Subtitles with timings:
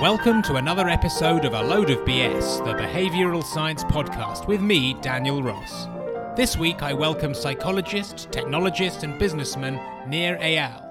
[0.00, 4.94] Welcome to another episode of A Load of BS, the behavioural science podcast, with me,
[5.02, 5.88] Daniel Ross.
[6.36, 9.74] This week I welcome psychologist, technologist, and businessman
[10.08, 10.87] Nir Eyal.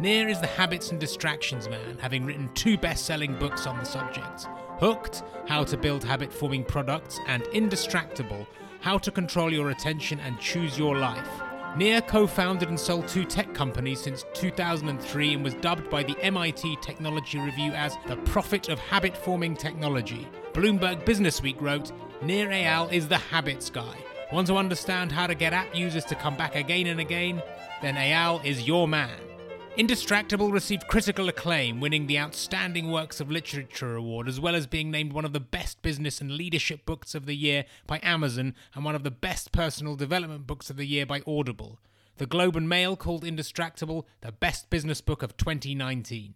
[0.00, 3.84] Nir is the habits and distractions man, having written two best selling books on the
[3.84, 4.48] subject
[4.80, 8.44] Hooked, How to Build Habit Forming Products, and Indistractable,
[8.80, 11.28] How to Control Your Attention and Choose Your Life.
[11.76, 16.18] Nir co founded and sold two tech companies since 2003 and was dubbed by the
[16.20, 20.26] MIT Technology Review as the prophet of habit forming technology.
[20.52, 23.96] Bloomberg Businessweek wrote Nir Eyal is the habits guy.
[24.32, 27.40] Want to understand how to get app users to come back again and again?
[27.80, 29.20] Then Eyal is your man.
[29.76, 34.88] Indistractable received critical acclaim, winning the Outstanding Works of Literature Award, as well as being
[34.88, 38.84] named one of the best business and leadership books of the year by Amazon and
[38.84, 41.80] one of the best personal development books of the year by Audible.
[42.18, 46.34] The Globe and Mail called Indistractable the best business book of 2019.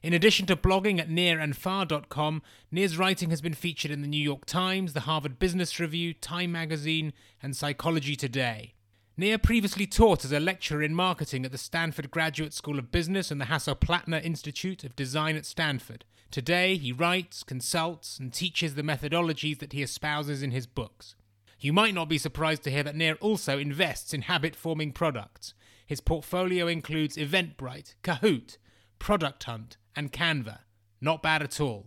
[0.00, 2.40] In addition to blogging at nirandfar.com,
[2.70, 6.52] Nir's writing has been featured in the New York Times, the Harvard Business Review, Time
[6.52, 7.12] Magazine,
[7.42, 8.75] and Psychology Today.
[9.18, 13.30] Nir previously taught as a lecturer in marketing at the Stanford Graduate School of Business
[13.30, 16.04] and the Hasso-Plattner Institute of Design at Stanford.
[16.30, 21.14] Today, he writes, consults, and teaches the methodologies that he espouses in his books.
[21.58, 25.54] You might not be surprised to hear that Nir also invests in habit forming products.
[25.86, 28.58] His portfolio includes Eventbrite, Kahoot,
[28.98, 30.58] Product Hunt, and Canva.
[31.00, 31.86] Not bad at all.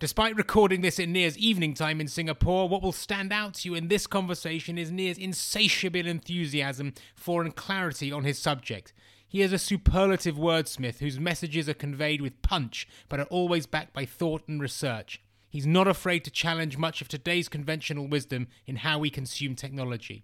[0.00, 3.74] Despite recording this in Nir's evening time in Singapore, what will stand out to you
[3.74, 8.92] in this conversation is Nir's insatiable enthusiasm for and clarity on his subject.
[9.26, 13.92] He is a superlative wordsmith whose messages are conveyed with punch but are always backed
[13.92, 15.20] by thought and research.
[15.50, 20.22] He's not afraid to challenge much of today's conventional wisdom in how we consume technology.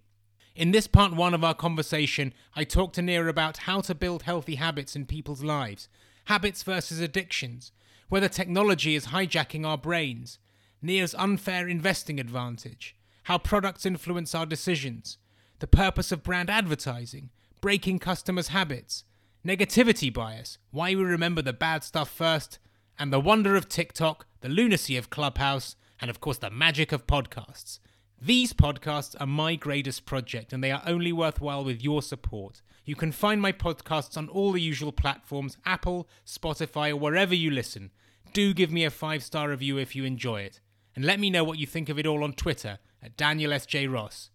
[0.55, 4.22] In this part one of our conversation, I talk to Nir about how to build
[4.22, 5.88] healthy habits in people's lives,
[6.26, 7.72] habits versus addictions,
[8.14, 10.38] whether technology is hijacking our brains,
[10.80, 12.94] Nir's unfair investing advantage,
[13.25, 15.19] how products influence our decisions,
[15.58, 17.30] the purpose of brand advertising,
[17.60, 19.02] breaking customers' habits,
[19.44, 22.60] negativity bias, why we remember the bad stuff first,
[22.97, 27.08] and the wonder of TikTok, the lunacy of Clubhouse, and of course the magic of
[27.08, 27.81] podcasts.
[28.22, 32.62] These podcasts are my greatest project, and they are only worthwhile with your support.
[32.84, 37.50] You can find my podcasts on all the usual platforms Apple, Spotify, or wherever you
[37.50, 37.91] listen.
[38.34, 40.61] Do give me a five star review if you enjoy it.
[40.97, 43.87] And let me know what you think of it all on Twitter at Daniel S.J.
[43.87, 44.31] Ross.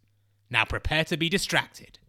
[0.49, 1.99] Now prepare to be distracted.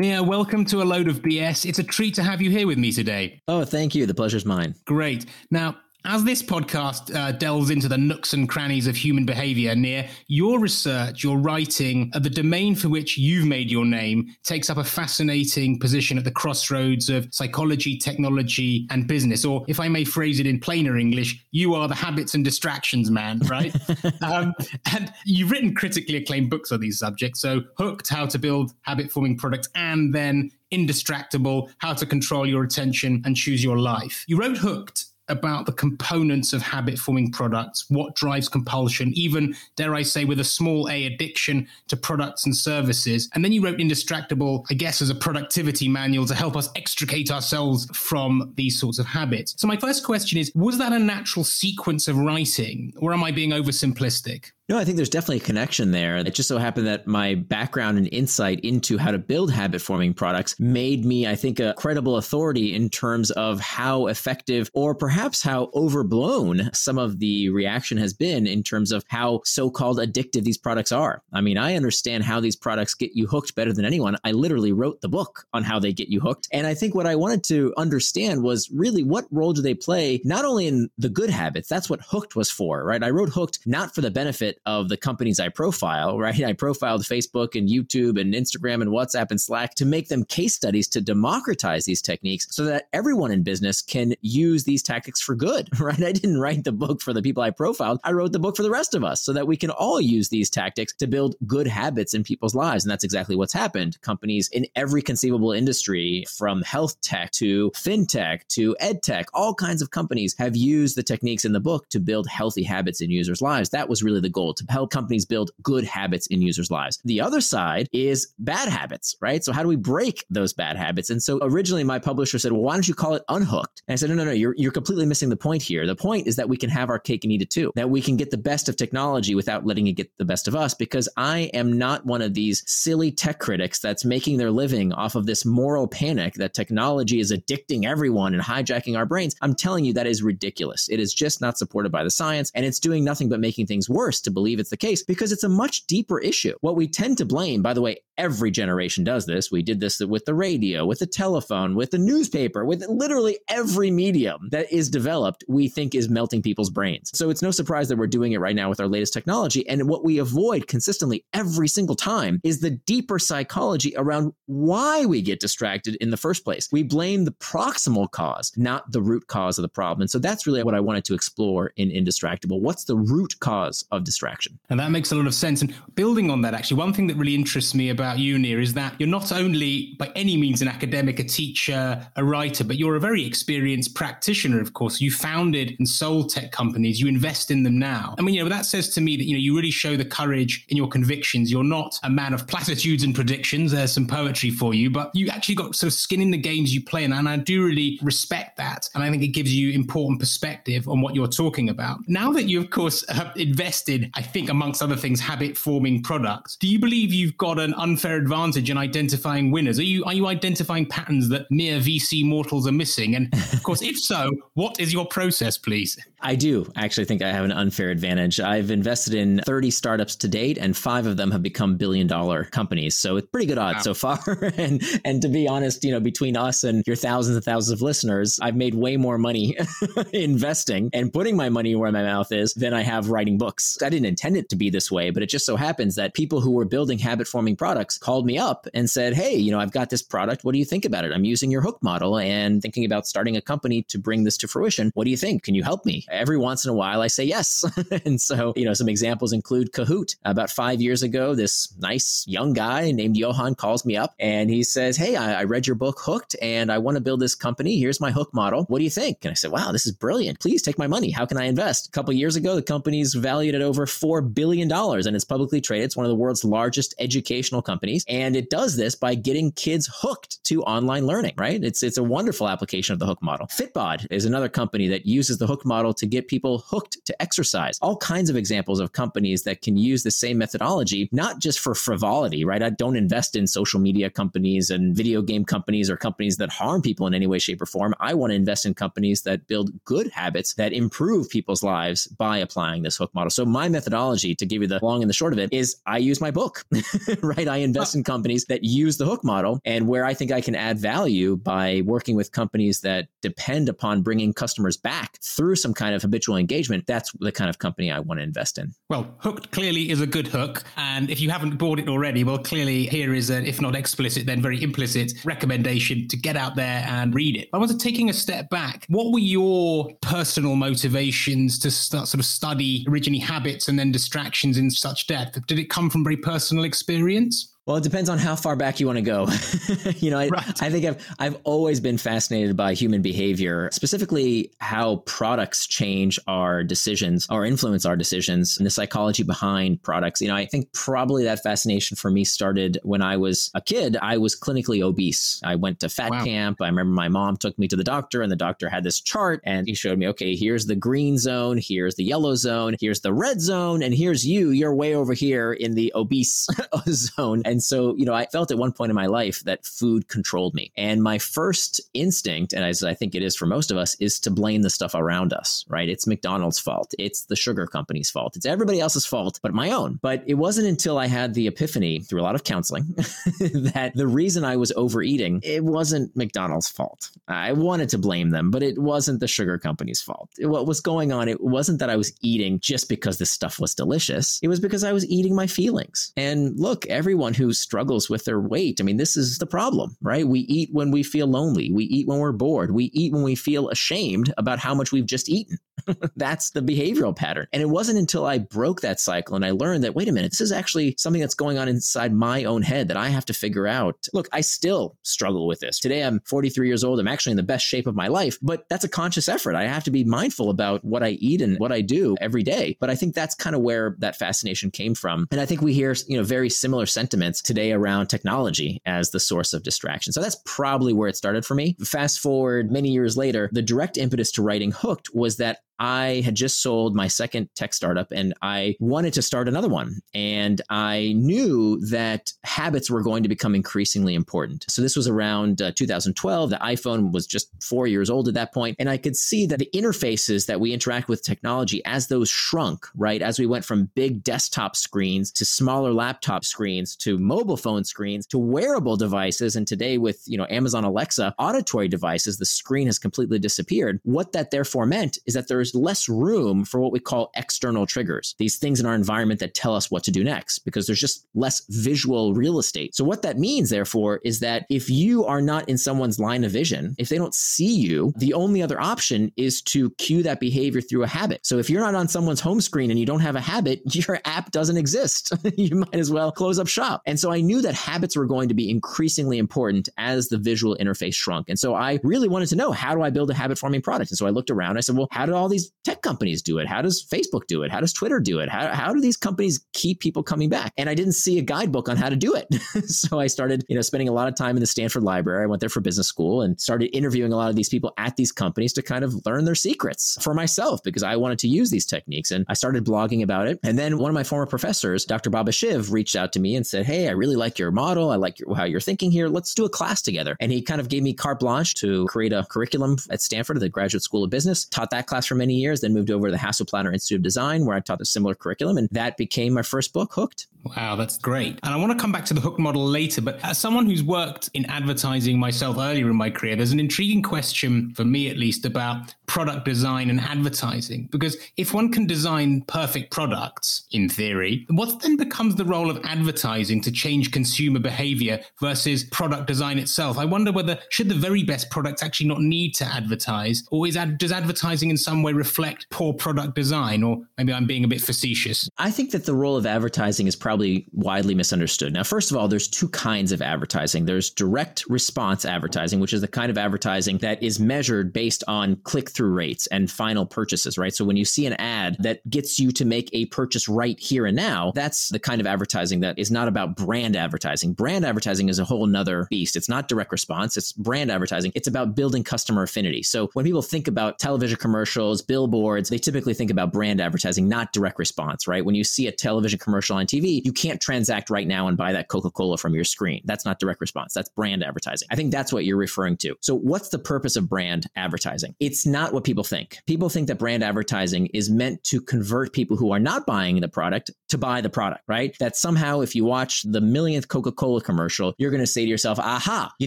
[0.00, 1.64] Yeah, welcome to a load of BS.
[1.64, 3.38] It's a treat to have you here with me today.
[3.46, 4.04] Oh, thank you.
[4.04, 4.74] The pleasure's mine.
[4.84, 5.26] Great.
[5.48, 10.08] Now, as this podcast uh, delves into the nooks and crannies of human behavior, Nir
[10.26, 14.78] your research, your writing, uh, the domain for which you've made your name takes up
[14.78, 19.44] a fascinating position at the crossroads of psychology, technology, and business.
[19.44, 23.10] Or if I may phrase it in plainer English, you are the habits and distractions
[23.10, 23.74] man, right?
[24.22, 24.54] um,
[24.92, 27.40] and you've written critically acclaimed books on these subjects.
[27.40, 32.64] So, Hooked, How to Build Habit Forming Products, and then Indistractable, How to Control Your
[32.64, 34.24] Attention and Choose Your Life.
[34.26, 35.01] You wrote Hooked
[35.32, 40.38] about the components of habit forming products, what drives compulsion, even, dare I say, with
[40.38, 43.28] a small a addiction to products and services.
[43.34, 47.30] And then you wrote Indistractable, I guess, as a productivity manual to help us extricate
[47.30, 49.54] ourselves from these sorts of habits.
[49.56, 53.32] So, my first question is Was that a natural sequence of writing, or am I
[53.32, 54.52] being oversimplistic?
[54.68, 56.16] No, I think there's definitely a connection there.
[56.18, 60.14] It just so happened that my background and insight into how to build habit forming
[60.14, 65.42] products made me, I think, a credible authority in terms of how effective or perhaps
[65.42, 70.44] how overblown some of the reaction has been in terms of how so called addictive
[70.44, 71.22] these products are.
[71.32, 74.16] I mean, I understand how these products get you hooked better than anyone.
[74.22, 76.46] I literally wrote the book on how they get you hooked.
[76.52, 80.20] And I think what I wanted to understand was really what role do they play,
[80.24, 83.02] not only in the good habits, that's what Hooked was for, right?
[83.02, 86.42] I wrote Hooked not for the benefit of the companies I profile, right?
[86.42, 90.54] I profiled Facebook and YouTube and Instagram and WhatsApp and Slack to make them case
[90.54, 95.34] studies to democratize these techniques so that everyone in business can use these tactics for
[95.34, 96.02] good, right?
[96.02, 98.00] I didn't write the book for the people I profiled.
[98.04, 100.28] I wrote the book for the rest of us so that we can all use
[100.28, 102.84] these tactics to build good habits in people's lives.
[102.84, 104.00] And that's exactly what's happened.
[104.00, 109.82] Companies in every conceivable industry, from health tech to fintech to ed tech, all kinds
[109.82, 113.42] of companies have used the techniques in the book to build healthy habits in users'
[113.42, 113.70] lives.
[113.70, 116.98] That was really the goal goal to help companies build good habits in users' lives.
[117.04, 119.42] The other side is bad habits, right?
[119.44, 121.10] So how do we break those bad habits?
[121.10, 123.82] And so originally my publisher said, well, why don't you call it unhooked?
[123.86, 125.86] And I said, no, no, no, you're, you're completely missing the point here.
[125.86, 128.02] The point is that we can have our cake and eat it too, that we
[128.02, 131.08] can get the best of technology without letting it get the best of us because
[131.16, 135.26] I am not one of these silly tech critics that's making their living off of
[135.26, 139.36] this moral panic that technology is addicting everyone and hijacking our brains.
[139.40, 140.88] I'm telling you that is ridiculous.
[140.88, 143.88] It is just not supported by the science and it's doing nothing but making things
[143.88, 146.54] worse to believe it's the case because it's a much deeper issue.
[146.60, 149.50] What we tend to blame, by the way, every generation does this.
[149.50, 153.90] We did this with the radio, with the telephone, with the newspaper, with literally every
[153.90, 157.10] medium that is developed, we think is melting people's brains.
[157.12, 159.68] So it's no surprise that we're doing it right now with our latest technology.
[159.68, 165.20] And what we avoid consistently every single time is the deeper psychology around why we
[165.20, 166.68] get distracted in the first place.
[166.70, 170.02] We blame the proximal cause, not the root cause of the problem.
[170.02, 172.60] And so that's really what I wanted to explore in Indistractable.
[172.60, 174.60] What's the root cause of distraction?
[174.70, 175.60] And that makes a lot of sense.
[175.60, 178.74] And building on that, actually, one thing that really interests me about you, Nir, is
[178.74, 182.96] that you're not only by any means an academic, a teacher, a writer, but you're
[182.96, 185.00] a very experienced practitioner, of course.
[185.00, 188.14] You founded and sold tech companies, you invest in them now.
[188.18, 190.04] I mean, you know, that says to me that, you know, you really show the
[190.04, 191.50] courage in your convictions.
[191.50, 193.72] You're not a man of platitudes and predictions.
[193.72, 196.74] There's some poetry for you, but you actually got sort of skin in the games
[196.74, 197.12] you play in.
[197.12, 198.88] And I do really respect that.
[198.94, 201.98] And I think it gives you important perspective on what you're talking about.
[202.06, 206.56] Now that you, of course, have invested, I think, amongst other things, habit forming products,
[206.56, 209.78] do you believe you've got an unfair advantage in identifying winners?
[209.78, 213.14] Are you, are you identifying patterns that mere VC mortals are missing?
[213.14, 215.98] And of course, if so, what is your process, please?
[216.22, 218.40] I do actually think I have an unfair advantage.
[218.40, 222.44] I've invested in 30 startups to date, and five of them have become billion dollar
[222.44, 222.94] companies.
[222.94, 223.92] So it's pretty good odds wow.
[223.92, 224.20] so far.
[224.56, 227.82] and and to be honest, you know, between us and your thousands and thousands of
[227.82, 229.56] listeners, I've made way more money
[230.12, 233.78] investing and putting my money where my mouth is than I have writing books.
[233.82, 236.40] I didn't intend it to be this way, but it just so happens that people
[236.40, 239.72] who were building habit forming products called me up and said, Hey, you know, I've
[239.72, 240.44] got this product.
[240.44, 241.12] What do you think about it?
[241.12, 244.48] I'm using your hook model and thinking about starting a company to bring this to
[244.48, 244.92] fruition.
[244.94, 245.42] What do you think?
[245.42, 246.06] Can you help me?
[246.12, 247.64] Every once in a while I say yes.
[248.04, 250.16] and so, you know, some examples include Kahoot.
[250.24, 254.62] About five years ago, this nice young guy named Johan calls me up and he
[254.62, 257.78] says, Hey, I, I read your book Hooked and I want to build this company.
[257.78, 258.64] Here's my hook model.
[258.64, 259.18] What do you think?
[259.22, 260.40] And I said, Wow, this is brilliant.
[260.40, 261.10] Please take my money.
[261.10, 261.88] How can I invest?
[261.88, 265.86] A couple years ago, the company's valued at over $4 billion and it's publicly traded.
[265.86, 268.04] It's one of the world's largest educational companies.
[268.08, 271.62] And it does this by getting kids hooked to online learning, right?
[271.62, 273.46] It's, it's a wonderful application of the hook model.
[273.46, 277.78] Fitbod is another company that uses the hook model to get people hooked to exercise.
[277.80, 281.76] All kinds of examples of companies that can use the same methodology, not just for
[281.76, 282.60] frivolity, right?
[282.60, 286.82] I don't invest in social media companies and video game companies or companies that harm
[286.82, 287.94] people in any way, shape, or form.
[288.00, 292.38] I want to invest in companies that build good habits that improve people's lives by
[292.38, 293.30] applying this hook model.
[293.30, 295.98] So my methodology, to give you the long and the short of it, is I
[295.98, 296.64] use my book,
[297.22, 297.46] right?
[297.46, 300.56] I invest in companies that use the hook model and where I think I can
[300.56, 305.91] add value by working with companies that depend upon bringing customers back through some kind
[305.94, 308.72] of habitual engagement, that's the kind of company I want to invest in.
[308.88, 310.64] Well, Hooked clearly is a good hook.
[310.76, 314.26] And if you haven't bought it already, well, clearly here is an, if not explicit,
[314.26, 317.48] then very implicit recommendation to get out there and read it.
[317.52, 318.86] I was taking a step back.
[318.88, 324.58] What were your personal motivations to start sort of study originally habits and then distractions
[324.58, 325.46] in such depth?
[325.46, 327.51] Did it come from very personal experience?
[327.64, 329.28] Well, it depends on how far back you want to go.
[329.98, 330.62] you know, I, right.
[330.62, 336.64] I, think I've I've always been fascinated by human behavior, specifically how products change our
[336.64, 340.20] decisions or influence our decisions and the psychology behind products.
[340.20, 343.96] You know, I think probably that fascination for me started when I was a kid.
[343.96, 345.40] I was clinically obese.
[345.44, 346.24] I went to fat wow.
[346.24, 346.60] camp.
[346.60, 349.40] I remember my mom took me to the doctor and the doctor had this chart
[349.44, 353.12] and he showed me, okay, here's the green zone, here's the yellow zone, here's the
[353.12, 354.50] red zone, and here's you.
[354.50, 356.48] You're way over here in the obese
[356.88, 357.42] zone.
[357.52, 360.54] And so, you know, I felt at one point in my life that food controlled
[360.54, 360.72] me.
[360.74, 364.18] And my first instinct, and as I think it is for most of us, is
[364.20, 365.86] to blame the stuff around us, right?
[365.86, 366.94] It's McDonald's fault.
[366.98, 368.36] It's the sugar company's fault.
[368.36, 369.98] It's everybody else's fault, but my own.
[370.00, 374.06] But it wasn't until I had the epiphany through a lot of counseling that the
[374.06, 377.10] reason I was overeating, it wasn't McDonald's fault.
[377.28, 380.30] I wanted to blame them, but it wasn't the sugar company's fault.
[380.38, 383.74] What was going on, it wasn't that I was eating just because the stuff was
[383.74, 384.40] delicious.
[384.42, 386.14] It was because I was eating my feelings.
[386.16, 388.80] And look, everyone who who struggles with their weight.
[388.80, 390.26] I mean, this is the problem, right?
[390.26, 391.70] We eat when we feel lonely.
[391.72, 392.72] We eat when we're bored.
[392.72, 395.58] We eat when we feel ashamed about how much we've just eaten.
[396.16, 397.46] that's the behavioral pattern.
[397.52, 400.30] And it wasn't until I broke that cycle and I learned that, wait a minute,
[400.30, 403.34] this is actually something that's going on inside my own head that I have to
[403.34, 404.06] figure out.
[404.12, 405.78] Look, I still struggle with this.
[405.78, 407.00] Today, I'm 43 years old.
[407.00, 409.54] I'm actually in the best shape of my life, but that's a conscious effort.
[409.54, 412.76] I have to be mindful about what I eat and what I do every day.
[412.80, 415.26] But I think that's kind of where that fascination came from.
[415.30, 419.20] And I think we hear, you know, very similar sentiments today around technology as the
[419.20, 420.12] source of distraction.
[420.12, 421.76] So that's probably where it started for me.
[421.84, 426.36] Fast forward many years later, the direct impetus to writing Hooked was that I had
[426.36, 430.00] just sold my second tech startup and I wanted to start another one.
[430.14, 434.64] And I knew that habits were going to become increasingly important.
[434.68, 436.50] So this was around uh, 2012.
[436.50, 439.58] The iPhone was just four years old at that point, And I could see that
[439.58, 443.20] the interfaces that we interact with technology, as those shrunk, right?
[443.20, 448.24] As we went from big desktop screens to smaller laptop screens to mobile phone screens
[448.28, 449.56] to wearable devices.
[449.56, 453.98] And today with, you know, Amazon Alexa auditory devices, the screen has completely disappeared.
[454.04, 458.34] What that therefore meant is that there's less room for what we call external triggers,
[458.38, 461.26] these things in our environment that tell us what to do next, because there's just
[461.34, 462.94] less visual real estate.
[462.94, 466.52] So, what that means, therefore, is that if you are not in someone's line of
[466.52, 470.80] vision, if they don't see you, the only other option is to cue that behavior
[470.80, 471.44] through a habit.
[471.44, 474.20] So, if you're not on someone's home screen and you don't have a habit, your
[474.24, 475.32] app doesn't exist.
[475.56, 477.02] you might as well close up shop.
[477.06, 480.76] And so, I knew that habits were going to be increasingly important as the visual
[480.80, 481.48] interface shrunk.
[481.48, 484.10] And so, I really wanted to know how do I build a habit forming product?
[484.10, 484.76] And so, I looked around.
[484.76, 486.66] I said, well, how did all these tech companies do it?
[486.66, 487.70] How does Facebook do it?
[487.70, 488.48] How does Twitter do it?
[488.48, 490.72] How, how do these companies keep people coming back?
[490.76, 492.52] And I didn't see a guidebook on how to do it.
[492.88, 495.44] so I started, you know, spending a lot of time in the Stanford library.
[495.44, 498.16] I went there for business school and started interviewing a lot of these people at
[498.16, 501.70] these companies to kind of learn their secrets for myself because I wanted to use
[501.70, 502.30] these techniques.
[502.30, 503.58] And I started blogging about it.
[503.62, 505.30] And then one of my former professors, Dr.
[505.30, 508.10] Baba Shiv, reached out to me and said, Hey, I really like your model.
[508.10, 509.28] I like your, how you're thinking here.
[509.28, 510.36] Let's do a class together.
[510.40, 513.60] And he kind of gave me carte blanche to create a curriculum at Stanford, at
[513.60, 516.32] the Graduate School of Business, taught that class for many years, then moved over to
[516.32, 518.78] the Hasso-Plattner Institute of Design, where I taught a similar curriculum.
[518.78, 520.46] And that became my first book, Hooked.
[520.64, 521.58] Wow, that's great.
[521.62, 524.02] And I want to come back to the hook model later, but as someone who's
[524.02, 528.36] worked in advertising myself earlier in my career, there's an intriguing question for me at
[528.36, 531.08] least about product design and advertising.
[531.10, 535.98] Because if one can design perfect products, in theory, what then becomes the role of
[536.04, 540.16] advertising to change consumer behavior versus product design itself?
[540.16, 543.96] I wonder whether should the very best products actually not need to advertise, or is
[543.96, 547.02] ad- does advertising in some way reflect poor product design?
[547.02, 548.68] Or maybe I'm being a bit facetious.
[548.78, 551.94] I think that the role of advertising is probably probably widely misunderstood.
[551.94, 554.04] Now, first of all, there's two kinds of advertising.
[554.04, 558.76] There's direct response advertising, which is the kind of advertising that is measured based on
[558.84, 560.94] click through rates and final purchases, right?
[560.94, 564.26] So when you see an ad that gets you to make a purchase right here
[564.26, 567.72] and now, that's the kind of advertising that is not about brand advertising.
[567.72, 569.56] Brand advertising is a whole nother beast.
[569.56, 571.52] It's not direct response, it's brand advertising.
[571.54, 573.02] It's about building customer affinity.
[573.02, 577.72] So when people think about television commercials, billboards, they typically think about brand advertising, not
[577.72, 578.66] direct response, right?
[578.66, 581.92] When you see a television commercial on TV, you can't transact right now and buy
[581.92, 583.22] that Coca Cola from your screen.
[583.24, 584.14] That's not direct response.
[584.14, 585.08] That's brand advertising.
[585.10, 586.36] I think that's what you're referring to.
[586.40, 588.54] So, what's the purpose of brand advertising?
[588.60, 589.78] It's not what people think.
[589.86, 593.68] People think that brand advertising is meant to convert people who are not buying the
[593.68, 595.36] product to buy the product, right?
[595.38, 598.90] That somehow, if you watch the millionth Coca Cola commercial, you're going to say to
[598.90, 599.86] yourself, aha, you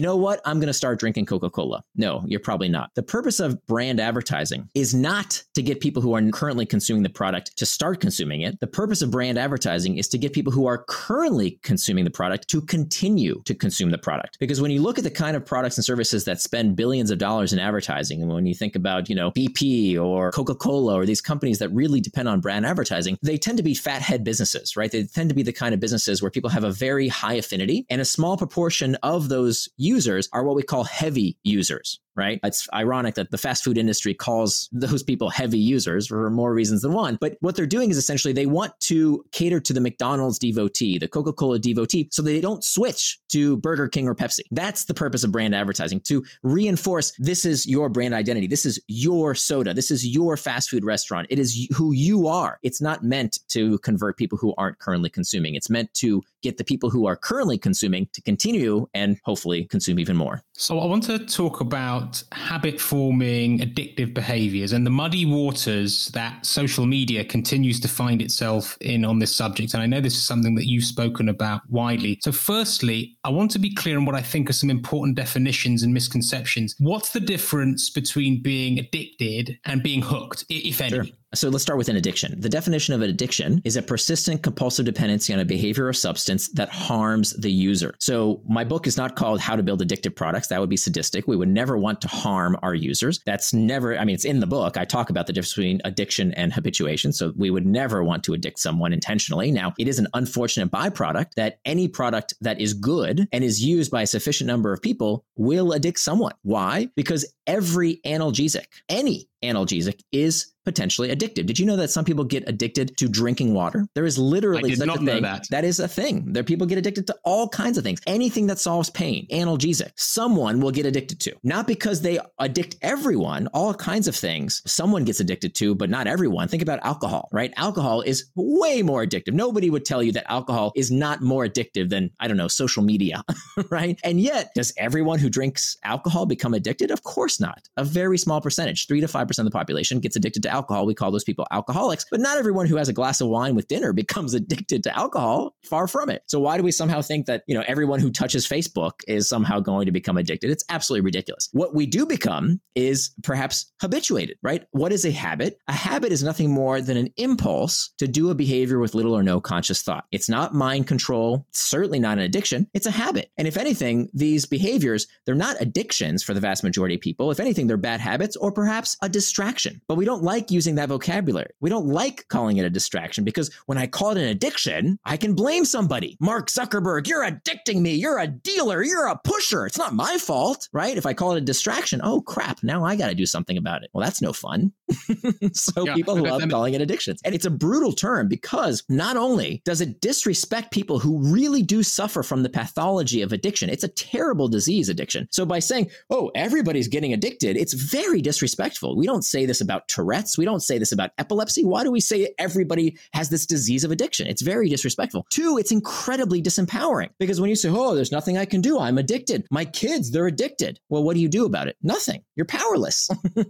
[0.00, 0.40] know what?
[0.44, 1.82] I'm going to start drinking Coca Cola.
[1.96, 2.90] No, you're probably not.
[2.94, 7.10] The purpose of brand advertising is not to get people who are currently consuming the
[7.10, 8.58] product to start consuming it.
[8.60, 12.10] The purpose of brand advertising is to get people people who are currently consuming the
[12.10, 14.38] product to continue to consume the product.
[14.38, 17.18] Because when you look at the kind of products and services that spend billions of
[17.18, 21.20] dollars in advertising, and when you think about, you know, BP or Coca-Cola or these
[21.20, 24.92] companies that really depend on brand advertising, they tend to be fathead businesses, right?
[24.92, 27.84] They tend to be the kind of businesses where people have a very high affinity
[27.90, 32.40] and a small proportion of those users are what we call heavy users, right?
[32.42, 36.82] It's ironic that the fast food industry calls those people heavy users for more reasons
[36.82, 37.18] than one.
[37.20, 41.08] But what they're doing is essentially they want to cater to the McDonald's devotee, the
[41.08, 44.40] Coca Cola devotee, so they don't switch to Burger King or Pepsi.
[44.50, 48.46] That's the purpose of brand advertising to reinforce this is your brand identity.
[48.46, 49.74] This is your soda.
[49.74, 51.26] This is your fast food restaurant.
[51.30, 52.58] It is who you are.
[52.62, 55.54] It's not meant to convert people who aren't currently consuming.
[55.54, 59.98] It's meant to get the people who are currently consuming to continue and hopefully consume
[59.98, 60.42] even more.
[60.52, 66.46] So, I want to talk about habit forming addictive behaviors and the muddy waters that
[66.46, 69.74] social media continues to find itself in on this subject.
[69.74, 72.18] And I know this is something that you've spoken about widely.
[72.22, 75.82] So, firstly, I want to be clear on what I think are some important definitions
[75.82, 76.74] and misconceptions.
[76.78, 80.90] What's the difference between being addicted and being hooked, if any?
[80.90, 81.06] Sure.
[81.34, 82.40] So let's start with an addiction.
[82.40, 86.48] The definition of an addiction is a persistent compulsive dependency on a behavior or substance
[86.50, 87.94] that harms the user.
[87.98, 90.48] So my book is not called How to Build Addictive Products.
[90.48, 91.26] That would be sadistic.
[91.26, 93.20] We would never want to harm our users.
[93.26, 94.76] That's never, I mean, it's in the book.
[94.76, 97.12] I talk about the difference between addiction and habituation.
[97.12, 99.50] So we would never want to addict someone intentionally.
[99.50, 103.90] Now, it is an unfortunate byproduct that any product that is good and is used
[103.90, 106.34] by a sufficient number of people will addict someone.
[106.42, 106.88] Why?
[106.94, 111.46] Because every analgesic, any analgesic is potentially addictive.
[111.46, 113.86] Did you know that some people get addicted to drinking water?
[113.94, 115.22] There is literally such a thing.
[115.22, 115.46] That.
[115.50, 116.32] that is a thing.
[116.32, 118.00] There people get addicted to all kinds of things.
[118.06, 121.36] Anything that solves pain, analgesic, someone will get addicted to.
[121.44, 126.08] Not because they addict everyone, all kinds of things someone gets addicted to, but not
[126.08, 126.48] everyone.
[126.48, 127.52] Think about alcohol, right?
[127.56, 129.34] Alcohol is way more addictive.
[129.34, 132.82] Nobody would tell you that alcohol is not more addictive than, I don't know, social
[132.82, 133.22] media,
[133.70, 134.00] right?
[134.02, 136.90] And yet, does everyone who drinks alcohol become addicted?
[136.90, 137.68] Of course not.
[137.76, 140.86] A very small percentage, 3 to 5% of the population gets addicted to alcohol.
[140.86, 143.68] We call those people alcoholics, but not everyone who has a glass of wine with
[143.68, 145.54] dinner becomes addicted to alcohol.
[145.64, 146.22] Far from it.
[146.26, 149.60] So why do we somehow think that, you know, everyone who touches Facebook is somehow
[149.60, 150.50] going to become addicted?
[150.50, 151.48] It's absolutely ridiculous.
[151.52, 154.64] What we do become is perhaps habituated, right?
[154.70, 155.58] What is a habit?
[155.68, 159.22] A habit is nothing more than an impulse to do a behavior with little or
[159.22, 160.04] no conscious thought.
[160.12, 162.68] It's not mind control, certainly not an addiction.
[162.74, 163.30] It's a habit.
[163.36, 167.30] And if anything, these behaviors, they're not addictions for the vast majority of people.
[167.30, 169.80] If anything, they're bad habits or perhaps a distraction.
[169.88, 171.48] But we don't like using that vocabulary.
[171.62, 175.16] We don't like calling it a distraction because when I call it an addiction, I
[175.16, 176.18] can blame somebody.
[176.20, 177.94] Mark Zuckerberg, you're addicting me.
[177.94, 178.84] You're a dealer.
[178.84, 179.64] You're a pusher.
[179.64, 180.98] It's not my fault, right?
[180.98, 183.82] If I call it a distraction, oh crap, now I got to do something about
[183.82, 183.90] it.
[183.94, 184.70] Well, that's no fun.
[185.52, 187.20] so yeah, people love calling it addictions.
[187.24, 191.82] And it's a brutal term because not only does it disrespect people who really do
[191.82, 195.28] suffer from the pathology of addiction, it's a terrible disease addiction.
[195.30, 198.96] So by saying, oh, everybody's getting addicted, it's very disrespectful.
[198.96, 200.38] We don't say this about Tourette's.
[200.38, 201.64] We don't say this about epilepsy.
[201.64, 204.26] Why do we say everybody has this disease of addiction?
[204.26, 205.26] It's very disrespectful.
[205.30, 208.98] Two, it's incredibly disempowering because when you say, oh, there's nothing I can do, I'm
[208.98, 209.46] addicted.
[209.50, 210.78] My kids, they're addicted.
[210.88, 211.76] Well, what do you do about it?
[211.82, 212.22] Nothing.
[212.36, 213.08] You're powerless.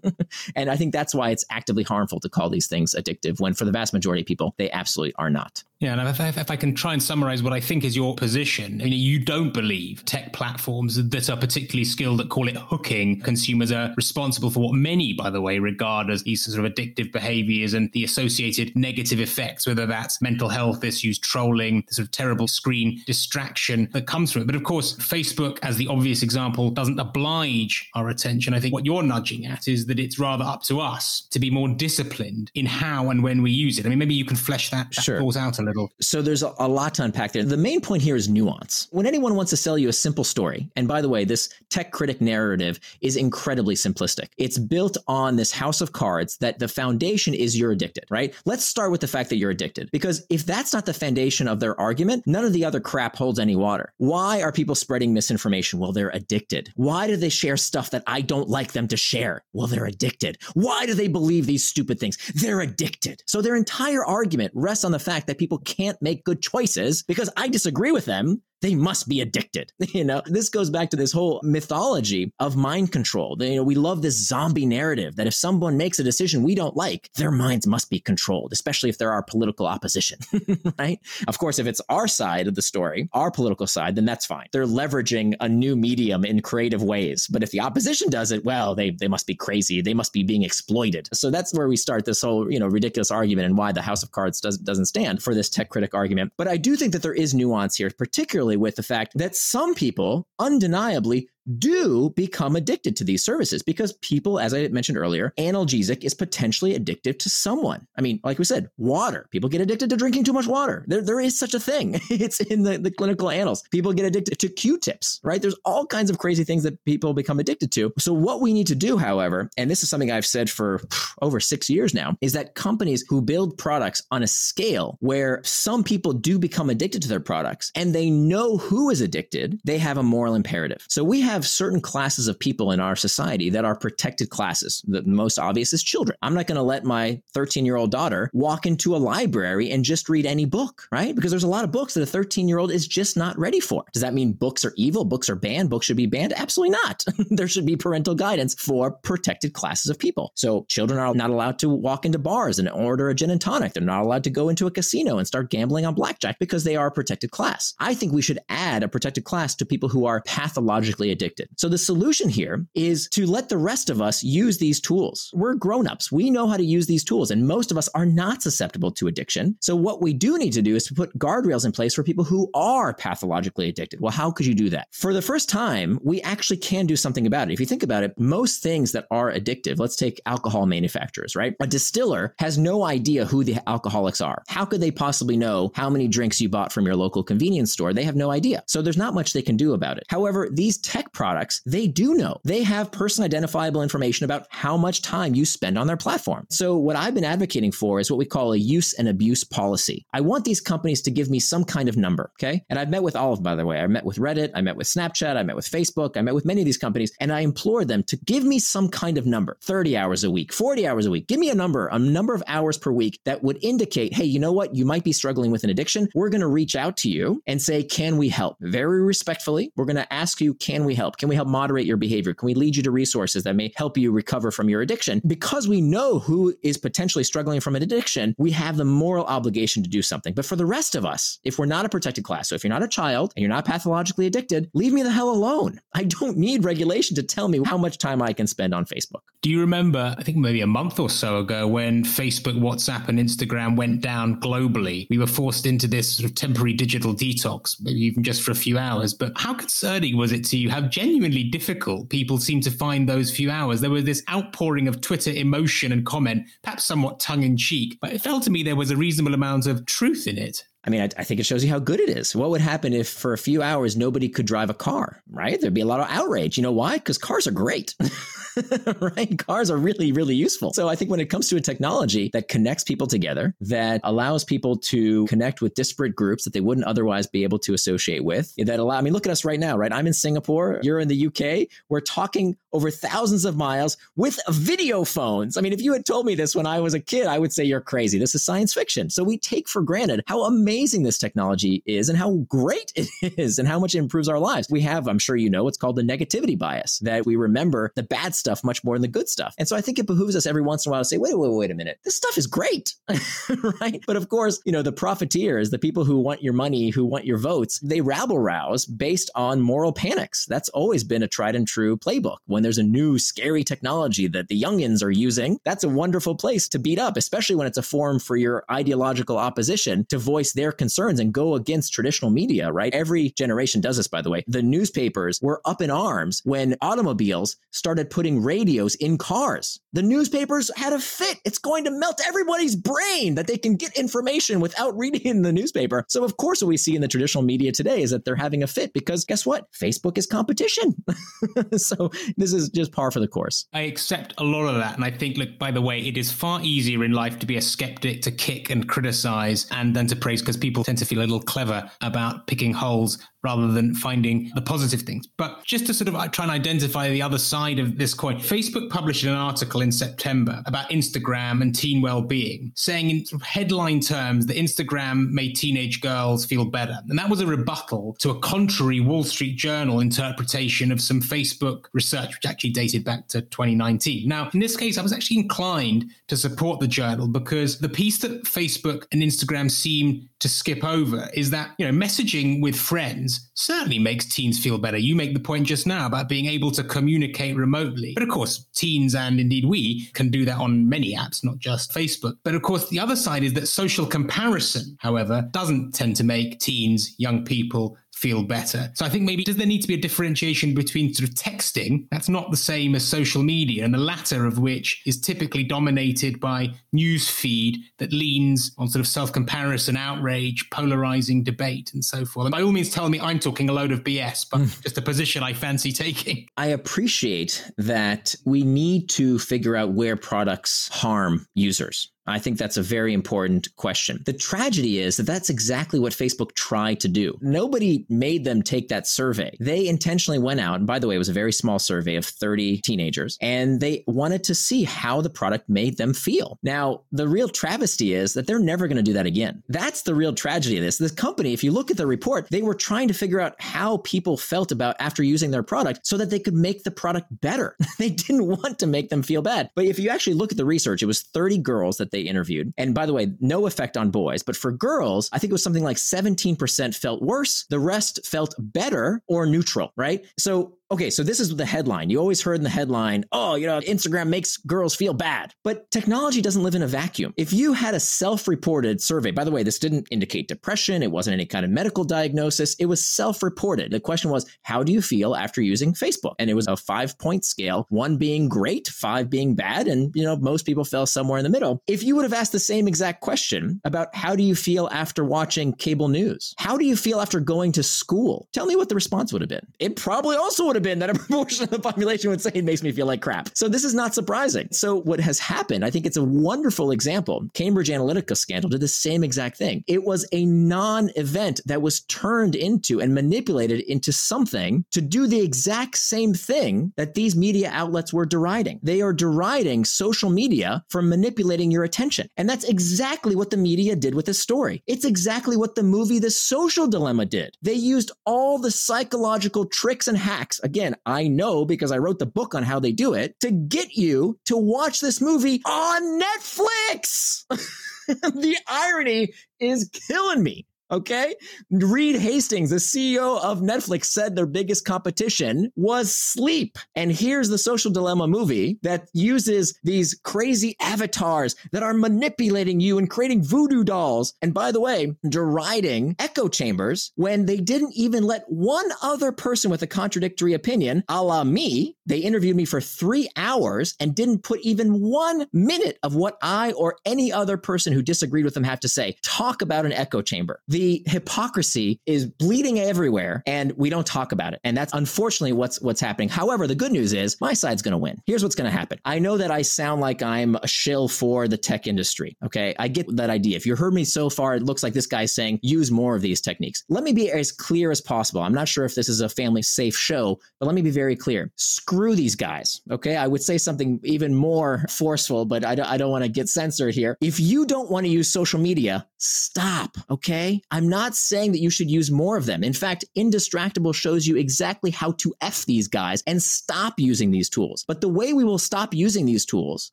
[0.56, 3.64] and I think that's why it's actively harmful to call these things addictive when for
[3.64, 5.62] the vast majority of people, they absolutely are not.
[5.78, 8.14] Yeah, and if I, if I, can try and summarize what I think is your
[8.14, 12.56] position, I mean, you don't believe tech platforms that are particularly skilled at call it
[12.56, 16.72] hooking consumers are responsible for what many, by the way, regard as these sort of
[16.72, 22.06] addictive behaviors and the associated negative effects, whether that's mental health issues, trolling, the sort
[22.06, 24.46] of terrible screen distraction that comes from it.
[24.46, 28.54] But of course, Facebook, as the obvious example, doesn't oblige our attention.
[28.54, 31.50] I think what you're nudging at is that it's rather up to us to be
[31.50, 33.86] more disciplined in how and when we use it.
[33.86, 35.20] I mean, maybe you can flesh that, that sure.
[35.20, 35.90] thought out a little.
[36.00, 37.42] So there's a, a lot to unpack there.
[37.42, 38.88] The main point here is nuance.
[38.90, 41.92] When anyone wants to sell you a simple story, and by the way, this tech
[41.92, 44.28] critic narrative is incredibly simplistic.
[44.36, 48.34] It's built on this house of cards that the foundation is you're addicted, right?
[48.44, 49.90] Let's start with the fact that you're addicted.
[49.92, 53.38] Because if that's not the foundation of their argument, none of the other crap holds
[53.38, 53.92] any water.
[53.98, 55.78] Why are people spreading misinformation?
[55.78, 56.72] Well, they're addicted.
[56.76, 59.44] Why do they share stuff that I don't like them to share?
[59.52, 60.38] Well, they're addicted.
[60.54, 62.18] Why do they believe these stupid things?
[62.34, 63.22] They're addicted.
[63.26, 67.02] So their entire argument rests on the fact that people people can't make good choices
[67.02, 69.72] because I disagree with them they must be addicted.
[69.96, 73.36] You know, this goes back to this whole mythology of mind control.
[73.40, 76.76] You know, we love this zombie narrative that if someone makes a decision we don't
[76.76, 80.18] like, their minds must be controlled, especially if there are political opposition,
[80.78, 81.00] right?
[81.28, 84.48] Of course, if it's our side of the story, our political side, then that's fine.
[84.52, 87.26] They're leveraging a new medium in creative ways.
[87.30, 89.80] But if the opposition does it, well, they, they must be crazy.
[89.80, 91.08] They must be being exploited.
[91.14, 94.02] So that's where we start this whole, you know, ridiculous argument and why the House
[94.02, 96.32] of Cards does, doesn't stand for this tech critic argument.
[96.36, 99.74] But I do think that there is nuance here, particularly with the fact that some
[99.74, 101.28] people undeniably
[101.58, 106.78] do become addicted to these services because people, as I mentioned earlier, analgesic is potentially
[106.78, 107.86] addictive to someone.
[107.96, 109.28] I mean, like we said, water.
[109.30, 110.84] People get addicted to drinking too much water.
[110.86, 112.00] There, there is such a thing.
[112.10, 113.62] it's in the, the clinical annals.
[113.70, 115.40] People get addicted to Q-tips, right?
[115.40, 117.92] There's all kinds of crazy things that people become addicted to.
[117.98, 120.80] So what we need to do, however, and this is something I've said for
[121.22, 125.84] over six years now, is that companies who build products on a scale where some
[125.84, 129.98] people do become addicted to their products and they know who is addicted, they have
[129.98, 130.84] a moral imperative.
[130.88, 134.82] So we have have certain classes of people in our society that are protected classes.
[134.88, 136.16] The most obvious is children.
[136.22, 139.84] I'm not going to let my 13 year old daughter walk into a library and
[139.84, 141.14] just read any book, right?
[141.14, 143.60] Because there's a lot of books that a 13 year old is just not ready
[143.60, 143.84] for.
[143.92, 145.04] Does that mean books are evil?
[145.04, 145.68] Books are banned?
[145.68, 146.32] Books should be banned?
[146.32, 147.04] Absolutely not.
[147.30, 150.32] there should be parental guidance for protected classes of people.
[150.34, 153.74] So children are not allowed to walk into bars and order a gin and tonic.
[153.74, 156.76] They're not allowed to go into a casino and start gambling on blackjack because they
[156.76, 157.74] are a protected class.
[157.78, 161.48] I think we should add a protected class to people who are pathologically addicted addicted.
[161.56, 165.30] So the solution here is to let the rest of us use these tools.
[165.34, 166.12] We're grown-ups.
[166.12, 169.08] We know how to use these tools and most of us are not susceptible to
[169.08, 169.56] addiction.
[169.60, 172.24] So what we do need to do is to put guardrails in place for people
[172.24, 174.00] who are pathologically addicted.
[174.00, 174.88] Well, how could you do that?
[174.92, 177.54] For the first time, we actually can do something about it.
[177.54, 181.54] If you think about it, most things that are addictive, let's take alcohol manufacturers, right?
[181.60, 184.42] A distiller has no idea who the alcoholics are.
[184.48, 187.92] How could they possibly know how many drinks you bought from your local convenience store?
[187.92, 188.62] They have no idea.
[188.66, 190.04] So there's not much they can do about it.
[190.08, 192.38] However, these tech products, they do know.
[192.44, 196.46] They have person identifiable information about how much time you spend on their platform.
[196.50, 200.06] So what I've been advocating for is what we call a use and abuse policy.
[200.12, 202.62] I want these companies to give me some kind of number, okay?
[202.68, 203.80] And I've met with all of, by the way.
[203.80, 206.44] I met with Reddit, I met with Snapchat, I met with Facebook, I met with
[206.44, 209.56] many of these companies, and I implored them to give me some kind of number
[209.62, 211.26] 30 hours a week, 40 hours a week.
[211.28, 214.38] Give me a number, a number of hours per week that would indicate, hey, you
[214.38, 214.74] know what?
[214.74, 216.08] You might be struggling with an addiction.
[216.14, 218.58] We're going to reach out to you and say, can we help?
[218.60, 221.18] Very respectfully, we're going to ask you, can we help?
[221.18, 222.34] Can we help moderate your behavior?
[222.34, 225.22] Can we lead you to resources that may help you recover from your addiction?
[225.26, 229.82] Because we know who is potentially struggling from an addiction, we have the moral obligation
[229.84, 230.34] to do something.
[230.34, 232.72] But for the rest of us, if we're not a protected class, so if you're
[232.72, 235.80] not a child and you're not pathologically addicted, leave me the hell alone.
[235.94, 239.20] I don't need regulation to tell me how much time I can spend on Facebook.
[239.42, 243.18] Do you remember, I think maybe a month or so ago, when Facebook, WhatsApp, and
[243.18, 245.06] Instagram went down globally?
[245.08, 248.56] We were forced into this sort of temporary digital detox, maybe even just for a
[248.56, 249.14] few hours.
[249.14, 253.50] But how concerning was it to you genuinely difficult people seem to find those few
[253.50, 253.80] hours?
[253.80, 258.12] There was this outpouring of Twitter emotion and comment, perhaps somewhat tongue in cheek, but
[258.12, 260.64] it felt to me there was a reasonable amount of truth in it.
[260.84, 262.36] I mean, I, I, think it shows you how good it is.
[262.36, 265.60] What would happen if for a few hours nobody could drive a car, right?
[265.60, 266.56] There'd be a lot of outrage.
[266.56, 266.94] You know why?
[266.94, 267.94] Because cars are great,
[269.00, 269.38] right?
[269.38, 270.72] Cars are really, really useful.
[270.72, 274.44] So I think when it comes to a technology that connects people together, that allows
[274.44, 278.54] people to connect with disparate groups that they wouldn't otherwise be able to associate with,
[278.56, 279.92] that allow, I mean, look at us right now, right?
[279.92, 281.68] I'm in Singapore, you're in the UK.
[281.88, 285.56] We're talking over thousands of miles with video phones.
[285.56, 287.54] I mean, if you had told me this when I was a kid, I would
[287.54, 288.18] say you're crazy.
[288.18, 289.08] This is science fiction.
[289.08, 293.08] So we take for granted how amazing this technology is and how great it
[293.38, 294.68] is and how much it improves our lives.
[294.70, 298.02] We have, I'm sure you know, what's called the negativity bias that we remember the
[298.02, 299.54] bad stuff much more than the good stuff.
[299.56, 301.38] And so I think it behooves us every once in a while to say, wait,
[301.38, 301.98] wait, wait a minute.
[302.04, 302.94] This stuff is great,
[303.80, 304.04] right?
[304.06, 307.24] But of course, you know, the profiteers, the people who want your money, who want
[307.24, 310.44] your votes, they rabble rouse based on moral panics.
[310.46, 312.38] That's always been a tried and true playbook.
[312.46, 316.68] When there's a new scary technology that the youngins are using, that's a wonderful place
[316.70, 320.72] to beat up, especially when it's a forum for your ideological opposition to voice their
[320.72, 322.92] concerns and go against traditional media, right?
[322.92, 324.42] Every generation does this, by the way.
[324.48, 329.78] The newspapers were up in arms when automobiles started putting radios in cars.
[329.92, 331.38] The newspapers had a fit.
[331.44, 336.04] It's going to melt everybody's brain that they can get information without reading the newspaper.
[336.08, 338.64] So, of course, what we see in the traditional media today is that they're having
[338.64, 339.70] a fit because guess what?
[339.72, 340.96] Facebook is competition.
[341.76, 342.10] so,
[342.52, 343.66] this is just par for the course.
[343.72, 344.94] I accept a lot of that.
[344.94, 347.56] And I think, look, by the way, it is far easier in life to be
[347.56, 351.18] a skeptic, to kick and criticize, and then to praise because people tend to feel
[351.18, 355.24] a little clever about picking holes rather than finding the positive things.
[355.36, 358.38] But just to sort of uh, try and identify the other side of this coin,
[358.38, 364.46] Facebook published an article in September about Instagram and teen well-being, saying in headline terms
[364.46, 366.98] that Instagram made teenage girls feel better.
[367.08, 371.84] And that was a rebuttal to a contrary Wall Street Journal interpretation of some Facebook
[371.92, 374.28] research, which actually dated back to 2019.
[374.28, 378.18] Now, in this case, I was actually inclined to support the journal because the piece
[378.18, 383.50] that Facebook and Instagram seem to skip over is that, you know, messaging with friends
[383.54, 384.98] certainly makes teens feel better.
[384.98, 388.12] You make the point just now about being able to communicate remotely.
[388.14, 391.92] But of course, teens and indeed we can do that on many apps, not just
[391.92, 392.36] Facebook.
[392.44, 396.60] But of course, the other side is that social comparison, however, doesn't tend to make
[396.60, 398.90] teens, young people, feel better.
[398.94, 402.08] So I think maybe does there need to be a differentiation between sort of texting,
[402.10, 406.40] that's not the same as social media, and the latter of which is typically dominated
[406.40, 412.46] by news feed that leans on sort of self-comparison, outrage, polarizing debate, and so forth.
[412.46, 414.82] And by all means tell me I'm talking a load of BS, but mm.
[414.82, 416.48] just a position I fancy taking.
[416.56, 422.76] I appreciate that we need to figure out where products harm users I think that's
[422.76, 424.22] a very important question.
[424.26, 427.38] The tragedy is that that's exactly what Facebook tried to do.
[427.40, 429.56] Nobody made them take that survey.
[429.60, 432.24] They intentionally went out, and by the way, it was a very small survey of
[432.24, 436.58] 30 teenagers, and they wanted to see how the product made them feel.
[436.62, 439.62] Now, the real travesty is that they're never going to do that again.
[439.68, 440.98] That's the real tragedy of this.
[440.98, 443.98] This company, if you look at the report, they were trying to figure out how
[443.98, 447.76] people felt about after using their product so that they could make the product better.
[447.98, 449.70] they didn't want to make them feel bad.
[449.74, 452.72] But if you actually look at the research, it was 30 girls that they interviewed.
[452.78, 455.62] And by the way, no effect on boys, but for girls, I think it was
[455.62, 457.66] something like 17% felt worse.
[457.68, 460.24] The rest felt better or neutral, right?
[460.38, 462.10] So okay, so this is the headline.
[462.10, 465.52] You always heard in the headline, oh, you know, Instagram makes girls feel bad.
[465.64, 467.34] But technology doesn't live in a vacuum.
[467.36, 471.10] If you had a self reported survey, by the way, this didn't indicate depression, it
[471.10, 473.90] wasn't any kind of medical diagnosis, it was self reported.
[473.90, 476.34] The question was, how do you feel after using Facebook?
[476.38, 479.88] And it was a five point scale, one being great, five being bad.
[479.88, 481.82] And, you know, most people fell somewhere in the middle.
[481.86, 485.24] If you would have asked the same exact question about how do you feel after
[485.24, 486.54] watching cable news?
[486.58, 488.48] How do you feel after going to school?
[488.52, 489.66] Tell me what the response would have been.
[489.78, 492.64] It probably also would have been that a proportion of the population would say it
[492.64, 493.50] makes me feel like crap.
[493.54, 494.68] So this is not surprising.
[494.72, 497.46] So what has happened, I think it's a wonderful example.
[497.54, 499.82] Cambridge Analytica scandal did the same exact thing.
[499.86, 505.40] It was a non-event that was turned into and manipulated into something to do the
[505.40, 508.80] exact same thing that these media outlets were deriding.
[508.82, 512.28] They are deriding social media for manipulating your attention.
[512.36, 514.82] And that's exactly what the media did with this story.
[514.86, 517.56] It's exactly what the movie The Social Dilemma did.
[517.62, 520.60] They used all the psychological tricks and hacks.
[520.66, 523.94] Again, I know because I wrote the book on how they do it to get
[523.94, 527.44] you to watch this movie on Netflix.
[528.08, 530.66] the irony is killing me.
[530.90, 531.34] Okay.
[531.70, 536.78] Reed Hastings, the CEO of Netflix, said their biggest competition was sleep.
[536.94, 542.98] And here's the social dilemma movie that uses these crazy avatars that are manipulating you
[542.98, 544.34] and creating voodoo dolls.
[544.42, 549.70] And by the way, deriding echo chambers when they didn't even let one other person
[549.70, 554.42] with a contradictory opinion, a la me, they interviewed me for three hours and didn't
[554.42, 558.64] put even one minute of what I or any other person who disagreed with them
[558.64, 559.16] have to say.
[559.22, 564.52] Talk about an echo chamber the hypocrisy is bleeding everywhere and we don't talk about
[564.52, 564.60] it.
[564.64, 566.28] And that's unfortunately what's what's happening.
[566.28, 568.20] However, the good news is my side's going to win.
[568.26, 568.98] Here's what's going to happen.
[569.04, 572.36] I know that I sound like I'm a shill for the tech industry.
[572.44, 572.74] Okay.
[572.78, 573.56] I get that idea.
[573.56, 576.22] If you heard me so far, it looks like this guy's saying use more of
[576.22, 576.84] these techniques.
[576.88, 578.42] Let me be as clear as possible.
[578.42, 581.16] I'm not sure if this is a family safe show, but let me be very
[581.16, 581.50] clear.
[581.56, 582.80] Screw these guys.
[582.90, 583.16] Okay.
[583.16, 586.48] I would say something even more forceful, but I don't, I don't want to get
[586.48, 587.16] censored here.
[587.20, 589.96] If you don't want to use social media, stop.
[590.10, 590.62] Okay.
[590.70, 592.62] I'm not saying that you should use more of them.
[592.62, 597.48] In fact, Indistractable shows you exactly how to F these guys and stop using these
[597.48, 597.84] tools.
[597.88, 599.92] But the way we will stop using these tools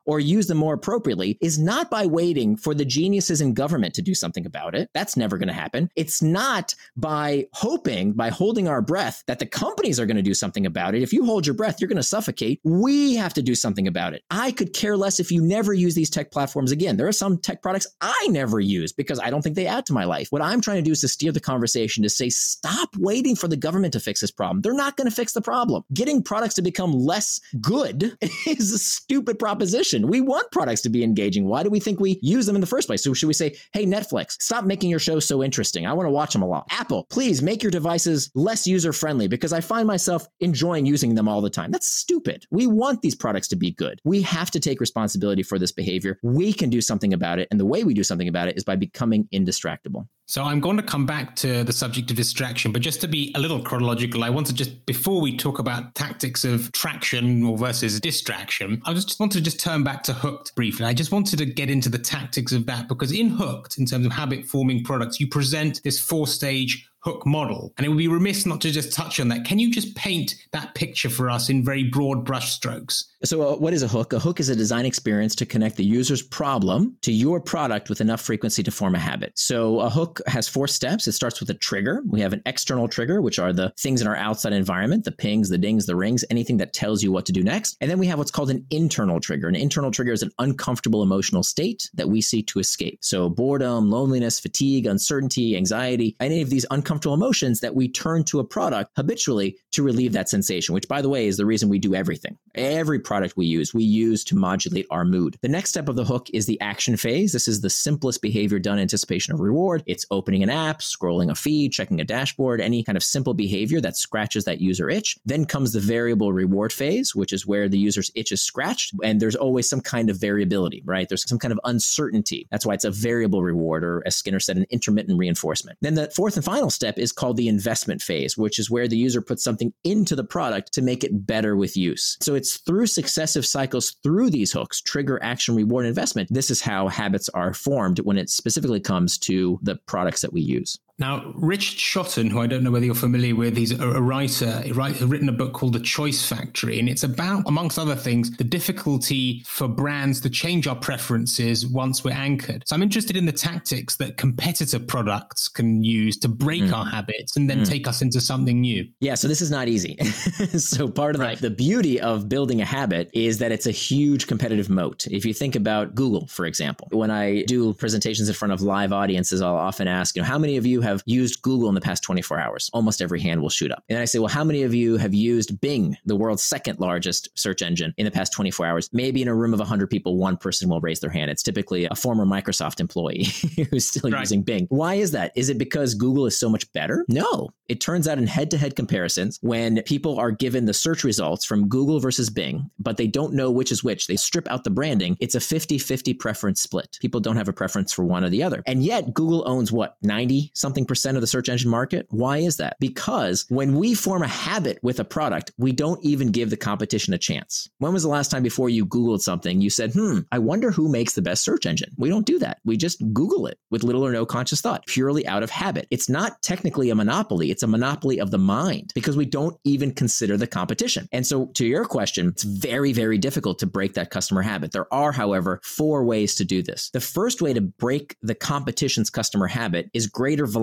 [0.05, 4.01] or use them more appropriately is not by waiting for the geniuses in government to
[4.01, 4.89] do something about it.
[4.93, 5.89] That's never going to happen.
[5.95, 10.33] It's not by hoping, by holding our breath, that the companies are going to do
[10.33, 11.01] something about it.
[11.01, 12.59] If you hold your breath, you're going to suffocate.
[12.63, 14.23] We have to do something about it.
[14.31, 16.97] I could care less if you never use these tech platforms again.
[16.97, 19.93] There are some tech products I never use because I don't think they add to
[19.93, 20.27] my life.
[20.31, 23.47] What I'm trying to do is to steer the conversation to say, stop waiting for
[23.47, 24.61] the government to fix this problem.
[24.61, 25.83] They're not going to fix the problem.
[25.93, 30.07] Getting products to become less good is a stupid proposition.
[30.07, 31.45] We want products to be engaging.
[31.45, 33.03] Why do we think we use them in the first place?
[33.03, 35.85] So should we say, hey, Netflix, stop making your show so interesting.
[35.85, 36.65] I want to watch them a lot.
[36.71, 41.27] Apple, please make your devices less user friendly because I find myself enjoying using them
[41.27, 41.69] all the time.
[41.69, 42.45] That's stupid.
[42.51, 43.99] We want these products to be good.
[44.03, 46.19] We have to take responsibility for this behavior.
[46.23, 47.47] We can do something about it.
[47.51, 50.07] And the way we do something about it is by becoming indistractable.
[50.25, 53.33] So I'm going to come back to the subject of distraction, but just to be
[53.35, 57.57] a little chronological, I want to just before we talk about tactics of traction or
[57.57, 60.85] versus distraction, I just wanted to just turn back to Hooked briefly.
[60.85, 64.05] I just wanted to get into the tactics of that because in Hooked, in terms
[64.05, 67.73] of habit forming products, you present this four stage hook model.
[67.77, 69.43] And it would be remiss not to just touch on that.
[69.43, 73.03] Can you just paint that picture for us in very broad brushstrokes?
[73.25, 74.13] So, uh, what is a hook?
[74.13, 78.01] A hook is a design experience to connect the user's problem to your product with
[78.01, 79.33] enough frequency to form a habit.
[79.35, 81.07] So, a hook has four steps.
[81.07, 82.01] It starts with a trigger.
[82.07, 85.49] We have an external trigger, which are the things in our outside environment the pings,
[85.49, 87.77] the dings, the rings, anything that tells you what to do next.
[87.81, 89.47] And then we have what's called an internal trigger.
[89.47, 92.99] An internal trigger is an uncomfortable emotional state that we seek to escape.
[93.01, 98.23] So, boredom, loneliness, fatigue, uncertainty, anxiety, any of these uncomfortable uncomfortable emotions that we turn
[98.23, 101.69] to a product habitually to relieve that sensation, which by the way is the reason
[101.69, 102.37] we do everything.
[102.55, 105.37] Every product we use, we use to modulate our mood.
[105.41, 107.31] The next step of the hook is the action phase.
[107.31, 109.83] This is the simplest behavior done in anticipation of reward.
[109.85, 113.81] It's opening an app, scrolling a feed, checking a dashboard, any kind of simple behavior
[113.81, 115.17] that scratches that user itch.
[115.25, 118.93] Then comes the variable reward phase, which is where the user's itch is scratched.
[119.03, 121.07] And there's always some kind of variability, right?
[121.07, 122.47] There's some kind of uncertainty.
[122.51, 125.77] That's why it's a variable reward, or as Skinner said, an intermittent reinforcement.
[125.81, 128.97] Then the fourth and final step is called the investment phase, which is where the
[128.97, 132.17] user puts something into the product to make it better with use.
[132.21, 136.29] So it's through successive cycles through these hooks, trigger, action, reward, investment.
[136.31, 140.41] This is how habits are formed when it specifically comes to the products that we
[140.41, 140.79] use.
[140.99, 144.61] Now, Richard Shotton, who I don't know whether you're familiar with, he's a, writer.
[144.61, 148.29] He has written a book called The Choice Factory, and it's about, amongst other things,
[148.37, 152.63] the difficulty for brands to change our preferences once we're anchored.
[152.67, 156.73] So I'm interested in the tactics that competitor products can use to break mm.
[156.73, 157.67] our habits and then mm.
[157.67, 158.87] take us into something new.
[158.99, 159.97] Yeah, so this is not easy.
[160.57, 161.39] so part of right.
[161.39, 165.07] the, the beauty of building a habit is that it's a huge competitive moat.
[165.07, 168.93] If you think about Google, for example, when I do presentations in front of live
[168.93, 171.81] audiences, I'll often ask, you know, how many of you have used Google in the
[171.81, 172.69] past 24 hours?
[172.73, 173.83] Almost every hand will shoot up.
[173.89, 177.29] And I say, well, how many of you have used Bing, the world's second largest
[177.35, 178.89] search engine, in the past 24 hours?
[178.93, 181.31] Maybe in a room of 100 people, one person will raise their hand.
[181.31, 183.25] It's typically a former Microsoft employee
[183.71, 184.19] who's still right.
[184.19, 184.67] using Bing.
[184.69, 185.31] Why is that?
[185.35, 187.05] Is it because Google is so much better?
[187.07, 187.49] No.
[187.69, 191.45] It turns out in head to head comparisons, when people are given the search results
[191.45, 194.69] from Google versus Bing, but they don't know which is which, they strip out the
[194.69, 196.97] branding, it's a 50 50 preference split.
[197.01, 198.63] People don't have a preference for one or the other.
[198.65, 202.07] And yet, Google owns what, 90 something percent of the search engine market?
[202.09, 202.77] Why is that?
[202.79, 207.13] Because when we form a habit with a product, we don't even give the competition
[207.13, 207.69] a chance.
[207.77, 210.89] When was the last time before you Googled something, you said, hmm, I wonder who
[210.89, 211.91] makes the best search engine?
[211.97, 212.59] We don't do that.
[212.65, 215.87] We just Google it with little or no conscious thought, purely out of habit.
[215.91, 219.93] It's not technically a monopoly, it's a monopoly of the mind because we don't even
[219.93, 221.07] consider the competition.
[221.11, 224.71] And so, to your question, it's very, very difficult to break that customer habit.
[224.71, 226.89] There are, however, four ways to do this.
[226.91, 230.62] The first way to break the competition's customer habit is greater velocity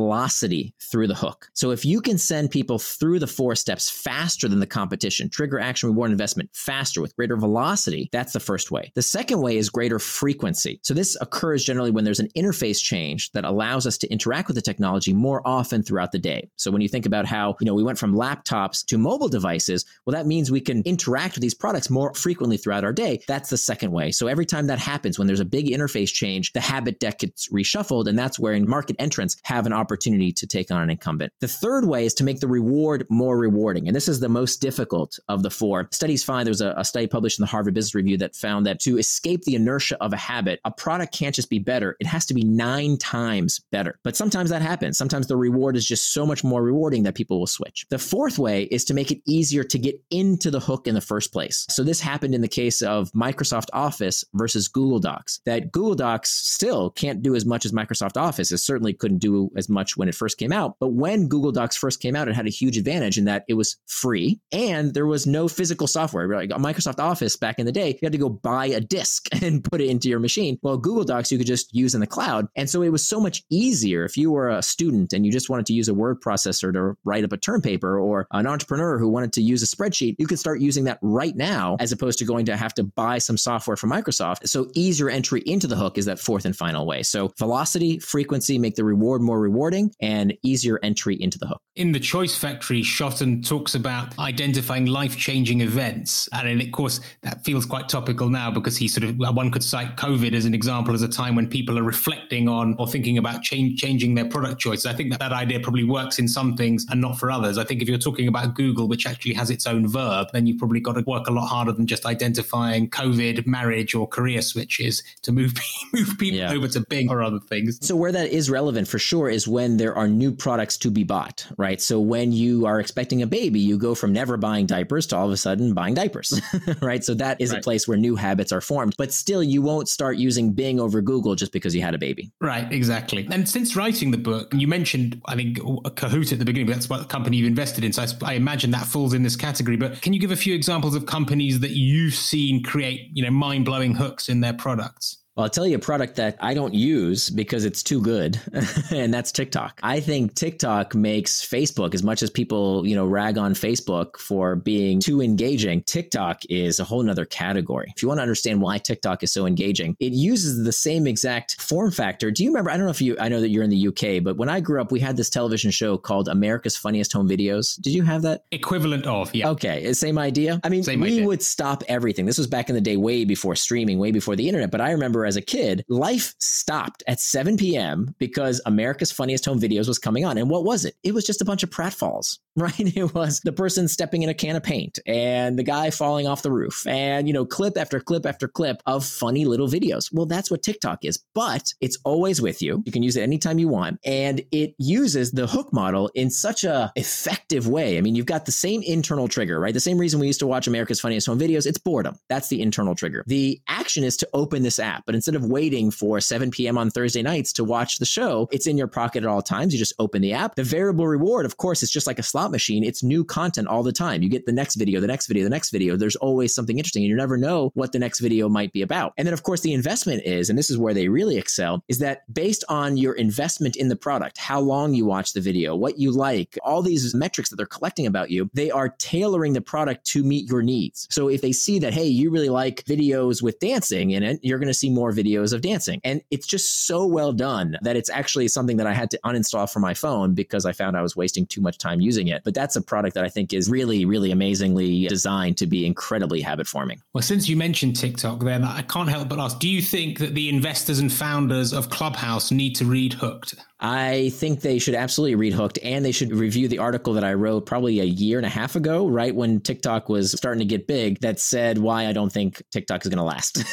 [0.81, 1.49] through the hook.
[1.55, 5.59] So, if you can send people through the four steps faster than the competition, trigger,
[5.59, 8.91] action, reward, investment faster with greater velocity, that's the first way.
[8.95, 10.81] The second way is greater frequency.
[10.83, 14.57] So, this occurs generally when there's an interface change that allows us to interact with
[14.57, 16.49] the technology more often throughout the day.
[16.57, 19.85] So, when you think about how, you know, we went from laptops to mobile devices,
[20.05, 23.21] well, that means we can interact with these products more frequently throughout our day.
[23.29, 24.11] That's the second way.
[24.11, 27.49] So, every time that happens, when there's a big interface change, the habit deck gets
[27.49, 31.33] reshuffled, and that's where in market entrants have an opportunity to take on an incumbent.
[31.41, 33.87] The third way is to make the reward more rewarding.
[33.87, 35.89] And this is the most difficult of the four.
[35.93, 38.67] Studies find there was a, a study published in the Harvard Business Review that found
[38.67, 42.07] that to escape the inertia of a habit, a product can't just be better, it
[42.07, 43.99] has to be nine times better.
[44.03, 44.99] But sometimes that happens.
[44.99, 47.87] Sometimes the reward is just so much more rewarding that people will switch.
[47.91, 51.01] The fourth way is to make it easier to get into the hook in the
[51.01, 51.67] first place.
[51.71, 56.31] So this happened in the case of Microsoft Office versus Google Docs, that Google Docs
[56.31, 58.53] still can't do as much as Microsoft Office.
[58.53, 60.77] It certainly couldn't do as much when it first came out.
[60.81, 63.55] But when Google Docs first came out, it had a huge advantage in that it
[63.55, 66.29] was free and there was no physical software.
[66.29, 69.29] Like uh, Microsoft Office back in the day, you had to go buy a disk
[69.43, 70.59] and put it into your machine.
[70.63, 72.47] Well, Google Docs you could just use in the cloud.
[72.57, 75.49] And so it was so much easier if you were a student and you just
[75.49, 78.99] wanted to use a word processor to write up a term paper or an entrepreneur
[78.99, 82.19] who wanted to use a spreadsheet, you could start using that right now as opposed
[82.19, 84.49] to going to have to buy some software from Microsoft.
[84.49, 87.03] So easier entry into the hook is that fourth and final way.
[87.03, 89.70] So velocity, frequency, make the reward more rewarding
[90.01, 91.63] and easier entry into the hook.
[91.77, 96.29] In the Choice Factory, Shotton talks about identifying life changing events.
[96.33, 99.97] And of course, that feels quite topical now because he sort of, one could cite
[99.97, 103.43] COVID as an example as a time when people are reflecting on or thinking about
[103.43, 104.87] change, changing their product choices.
[104.87, 107.57] I think that that idea probably works in some things and not for others.
[107.59, 110.59] I think if you're talking about Google, which actually has its own verb, then you've
[110.59, 115.03] probably got to work a lot harder than just identifying COVID, marriage, or career switches
[115.23, 115.55] to move,
[115.93, 116.53] move people yeah.
[116.53, 117.79] over to Bing or other things.
[117.87, 121.05] So, where that is relevant for sure is when there are new products to be
[121.05, 121.81] bought, right?
[121.81, 125.27] So when you are expecting a baby, you go from never buying diapers to all
[125.27, 126.41] of a sudden buying diapers,
[126.81, 127.05] right?
[127.05, 127.59] So that is right.
[127.59, 128.95] a place where new habits are formed.
[128.97, 132.33] But still, you won't start using Bing over Google just because you had a baby.
[132.41, 133.29] Right, exactly.
[133.31, 137.09] And since writing the book, you mentioned, I think, Kahoot at the beginning, that's what
[137.09, 137.93] company you've invested in.
[137.93, 139.77] So I, I imagine that falls in this category.
[139.77, 143.31] But can you give a few examples of companies that you've seen create, you know,
[143.31, 145.20] mind blowing hooks in their products?
[145.37, 148.41] Well, I'll tell you a product that I don't use because it's too good,
[148.91, 149.79] and that's TikTok.
[149.81, 154.57] I think TikTok makes Facebook, as much as people, you know, rag on Facebook for
[154.57, 157.93] being too engaging, TikTok is a whole nother category.
[157.97, 161.61] If you want to understand why TikTok is so engaging, it uses the same exact
[161.61, 162.33] form factor.
[162.33, 162.71] Do you remember?
[162.71, 164.59] I don't know if you, I know that you're in the UK, but when I
[164.59, 167.81] grew up, we had this television show called America's Funniest Home Videos.
[167.81, 168.47] Did you have that?
[168.51, 169.51] Equivalent of, yeah.
[169.51, 170.61] Okay, eh, same idea.
[170.65, 171.27] I mean, same we idea.
[171.27, 172.27] would stop everything.
[172.27, 174.91] This was back in the day, way before streaming, way before the internet, but I
[174.91, 178.15] remember as a kid, life stopped at 7 p.m.
[178.19, 180.39] because America's Funniest Home Videos was coming on.
[180.39, 180.95] And what was it?
[181.03, 182.75] It was just a bunch of pratfalls, right?
[182.79, 186.43] It was the person stepping in a can of paint and the guy falling off
[186.43, 190.13] the roof and, you know, clip after clip after clip of funny little videos.
[190.13, 192.83] Well, that's what TikTok is, but it's always with you.
[192.85, 193.99] You can use it anytime you want.
[194.05, 197.99] And it uses the hook model in such a effective way.
[197.99, 199.75] I mean, you've got the same internal trigger, right?
[199.75, 201.67] The same reason we used to watch America's Funniest Home Videos.
[201.67, 202.17] It's boredom.
[202.29, 203.25] That's the internal trigger.
[203.27, 206.79] The action is to open this app But instead of waiting for 7 p.m.
[206.79, 209.73] on Thursday nights to watch the show, it's in your pocket at all times.
[209.73, 210.55] You just open the app.
[210.55, 212.85] The variable reward, of course, is just like a slot machine.
[212.85, 214.23] It's new content all the time.
[214.23, 215.97] You get the next video, the next video, the next video.
[215.97, 219.13] There's always something interesting, and you never know what the next video might be about.
[219.19, 221.99] And then, of course, the investment is, and this is where they really excel, is
[221.99, 225.99] that based on your investment in the product, how long you watch the video, what
[225.99, 230.07] you like, all these metrics that they're collecting about you, they are tailoring the product
[230.07, 231.09] to meet your needs.
[231.11, 234.61] So if they see that, hey, you really like videos with dancing in it, you're
[234.61, 236.01] going to see more videos of dancing.
[236.05, 239.71] And it's just so well done that it's actually something that I had to uninstall
[239.71, 242.43] from my phone because I found I was wasting too much time using it.
[242.45, 246.41] But that's a product that I think is really, really amazingly designed to be incredibly
[246.41, 247.01] habit forming.
[247.15, 250.35] Well, since you mentioned TikTok, then I can't help but ask do you think that
[250.35, 253.55] the investors and founders of Clubhouse need to read Hooked?
[253.81, 257.33] I think they should absolutely read Hooked and they should review the article that I
[257.33, 260.87] wrote probably a year and a half ago, right when TikTok was starting to get
[260.87, 263.65] big, that said why I don't think TikTok is going to last.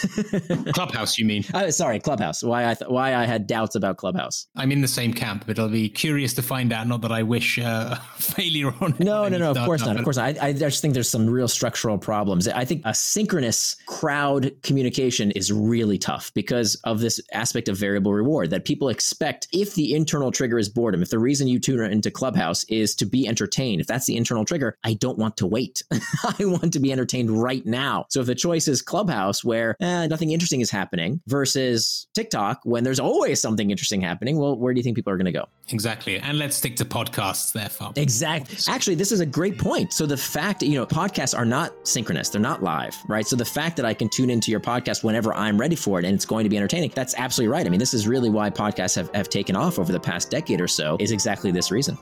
[0.73, 1.43] Clubhouse, you mean?
[1.53, 2.41] Uh, sorry, Clubhouse.
[2.43, 4.47] Why I th- why I had doubts about Clubhouse.
[4.55, 6.87] I'm in the same camp, but I'll be curious to find out.
[6.87, 8.95] Not that I wish uh, failure on.
[8.99, 9.51] No, no, no.
[9.51, 9.97] Of course not.
[9.97, 10.37] Of course not.
[10.41, 12.47] I, I just think there's some real structural problems.
[12.47, 18.13] I think a synchronous crowd communication is really tough because of this aspect of variable
[18.13, 21.79] reward that people expect if the internal trigger is boredom, if the reason you tune
[21.91, 25.47] into Clubhouse is to be entertained, if that's the internal trigger, I don't want to
[25.47, 25.83] wait.
[25.91, 28.05] I want to be entertained right now.
[28.09, 32.83] So if the choice is Clubhouse, where eh, nothing interesting is happening, versus TikTok, when
[32.83, 35.47] there's always something interesting happening, well, where do you think people are going to go?
[35.69, 36.17] Exactly.
[36.17, 37.91] And let's stick to podcasts, therefore.
[37.95, 38.57] Exactly.
[38.69, 39.91] Actually, this is a great point.
[39.91, 43.27] So the fact, you know, podcasts are not synchronous, they're not live, right?
[43.27, 46.05] So the fact that I can tune into your podcast whenever I'm ready for it
[46.05, 47.65] and it's going to be entertaining, that's absolutely right.
[47.65, 50.61] I mean, this is really why podcasts have, have taken off over the past decade
[50.61, 51.97] or so, is exactly this reason.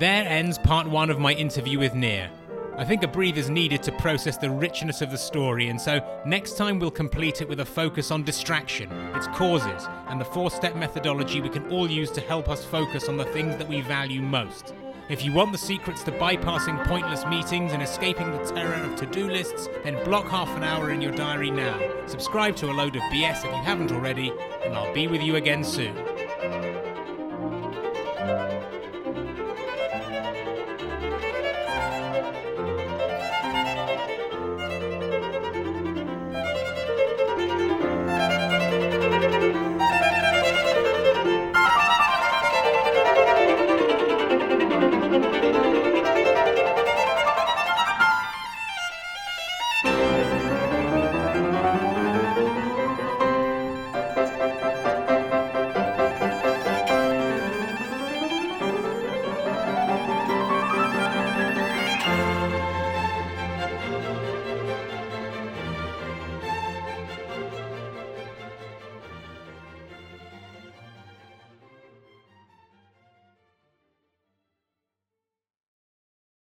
[0.00, 2.30] There ends part one of my interview with Nir.
[2.76, 6.00] I think a breather breather's needed to process the richness of the story, and so
[6.26, 10.50] next time we'll complete it with a focus on distraction, its causes, and the four
[10.50, 13.82] step methodology we can all use to help us focus on the things that we
[13.82, 14.74] value most.
[15.08, 19.06] If you want the secrets to bypassing pointless meetings and escaping the terror of to
[19.06, 21.78] do lists, then block half an hour in your diary now.
[22.06, 24.32] Subscribe to a load of BS if you haven't already,
[24.64, 26.09] and I'll be with you again soon.